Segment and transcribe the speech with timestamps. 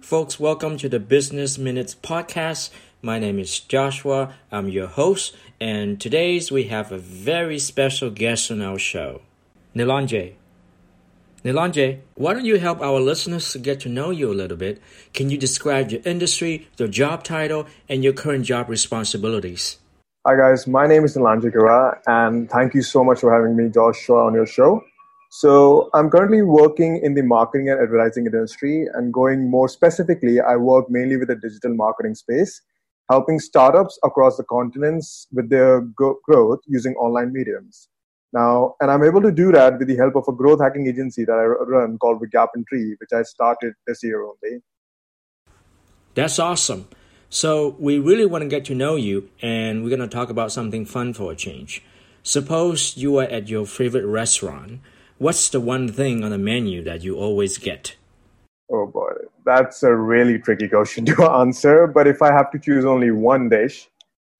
[0.00, 2.70] Folks, welcome to the Business Minutes podcast.
[3.02, 4.34] My name is Joshua.
[4.50, 9.20] I'm your host, and today's we have a very special guest on our show,
[9.76, 10.32] Nilanjay.
[11.44, 14.80] Nilanjay, why don't you help our listeners to get to know you a little bit?
[15.12, 19.78] Can you describe your industry, your job title, and your current job responsibilities?
[20.26, 23.68] Hi guys, my name is Nilanjay Ghura, and thank you so much for having me,
[23.68, 24.82] Joshua, on your show.
[25.32, 30.56] So I'm currently working in the marketing and advertising industry and going more specifically, I
[30.56, 32.60] work mainly with the digital marketing space,
[33.08, 37.88] helping startups across the continents with their go- growth using online mediums.
[38.32, 41.24] Now, and I'm able to do that with the help of a growth hacking agency
[41.24, 44.62] that I run called Gap and Tree, which I started this year only.
[46.14, 46.88] That's awesome.
[47.28, 50.50] So we really want to get to know you, and we're going to talk about
[50.50, 51.84] something fun for a change.
[52.24, 54.80] Suppose you are at your favorite restaurant
[55.20, 57.94] What's the one thing on the menu that you always get?
[58.72, 59.12] Oh boy,
[59.44, 61.86] that's a really tricky question to answer.
[61.86, 63.86] But if I have to choose only one dish,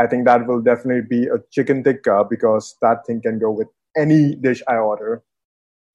[0.00, 3.68] I think that will definitely be a chicken tikka because that thing can go with
[3.96, 5.22] any dish I order.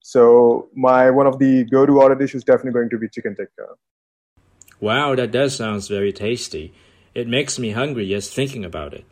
[0.00, 3.74] So my one of the go-to order dish is definitely going to be chicken tikka.
[4.80, 6.72] Wow, that does sounds very tasty.
[7.14, 9.04] It makes me hungry just thinking about it.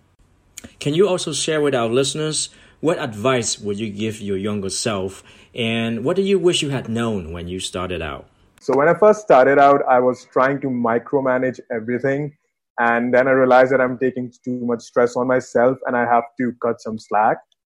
[0.80, 2.48] Can you also share with our listeners
[2.80, 6.88] what advice would you give your younger self, and what do you wish you had
[6.88, 8.28] known when you started out?
[8.60, 12.36] So, when I first started out, I was trying to micromanage everything.
[12.80, 16.22] And then I realized that I'm taking too much stress on myself and I have
[16.38, 17.38] to cut some slack.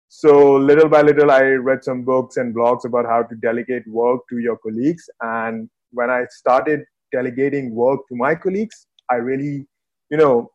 [0.08, 4.22] So, little by little, I read some books and blogs about how to delegate work
[4.30, 5.08] to your colleagues.
[5.20, 6.80] And when I started
[7.12, 9.66] delegating work to my colleagues, I really,
[10.10, 10.50] you know,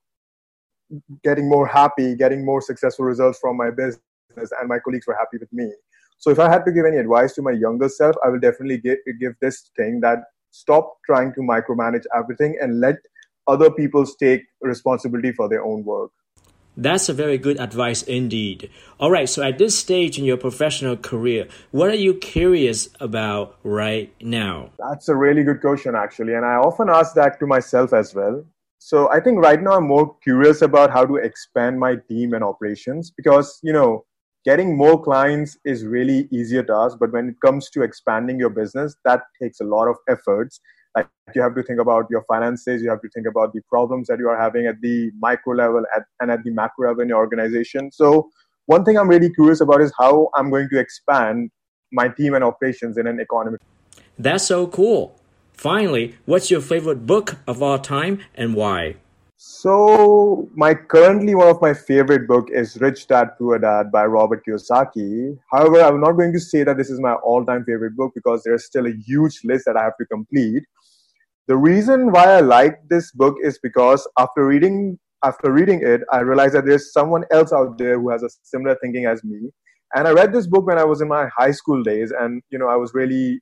[1.23, 4.01] getting more happy, getting more successful results from my business
[4.37, 5.71] and my colleagues were happy with me.
[6.17, 8.77] So if I had to give any advice to my younger self, I will definitely
[8.77, 10.19] give, give this thing that
[10.51, 12.95] stop trying to micromanage everything and let
[13.47, 16.11] other people take responsibility for their own work.
[16.75, 18.71] That's a very good advice indeed.
[18.99, 23.57] All right, so at this stage in your professional career, what are you curious about
[23.63, 24.71] right now?
[24.79, 26.33] That's a really good question, actually.
[26.33, 28.43] And I often ask that to myself as well.
[28.79, 32.43] So I think right now I'm more curious about how to expand my team and
[32.43, 34.03] operations because, you know,
[34.45, 38.95] getting more clients is really easier task but when it comes to expanding your business
[39.05, 40.59] that takes a lot of efforts.
[40.95, 44.07] Like you have to think about your finances you have to think about the problems
[44.07, 47.09] that you are having at the micro level at, and at the macro level in
[47.09, 47.91] your organization.
[47.91, 48.29] So
[48.67, 51.49] one thing i'm really curious about is how i'm going to expand
[51.91, 53.57] my team and operations in an economy.
[54.17, 55.19] That's so cool.
[55.53, 58.97] Finally what's your favorite book of all time and why
[59.45, 64.41] so, my currently one of my favorite book is Rich Dad Poor Dad by Robert
[64.47, 65.37] Kiyosaki.
[65.51, 68.63] However, I'm not going to say that this is my all-time favorite book because there's
[68.63, 70.63] still a huge list that I have to complete.
[71.49, 76.21] The reason why I like this book is because after reading after reading it, I
[76.21, 79.49] realized that there's someone else out there who has a similar thinking as me.
[79.93, 82.57] And I read this book when I was in my high school days, and you
[82.57, 83.41] know, I was really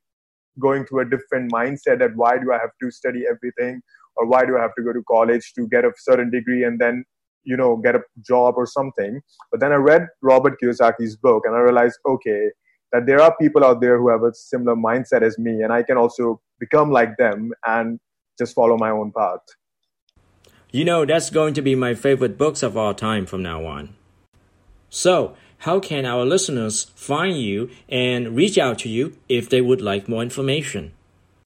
[0.59, 3.83] going through a different mindset that why do I have to study everything?
[4.15, 6.79] Or why do I have to go to college to get a certain degree and
[6.79, 7.03] then
[7.43, 9.21] you know get a job or something?
[9.51, 12.49] But then i read robert kiyosaki's book and i realized okay
[12.91, 15.81] that there are people out there who have a similar mindset as me and i
[15.81, 17.99] can also become like them and
[18.37, 19.39] just follow my own path.
[20.71, 23.95] You know that's going to be my favorite books of all time from now on.
[24.89, 29.81] So how can our listeners find you and reach out to you if they would
[29.81, 30.93] like more information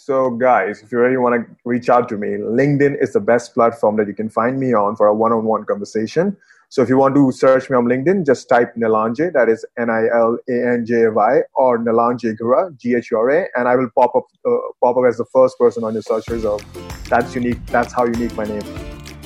[0.05, 3.55] so, guys, if you really want to reach out to me, LinkedIn is the best
[3.55, 6.38] platform that you can find me on for a one on one conversation.
[6.69, 9.89] So, if you want to search me on LinkedIn, just type Nilanjay, that is N
[9.89, 13.47] I L A N J A Y, or Nilanjay Ghura, G H U R A,
[13.55, 16.27] and I will pop up, uh, pop up as the first person on your search
[16.27, 16.63] result.
[17.09, 17.66] That's unique.
[17.66, 18.61] That's how unique my name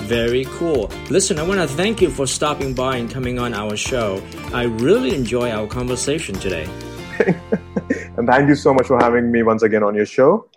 [0.07, 0.90] Very cool.
[1.09, 4.23] Listen, I want to thank you for stopping by and coming on our show.
[4.53, 6.70] I really enjoy our conversation today.
[8.16, 10.48] and thank you so much for having me once again on your show.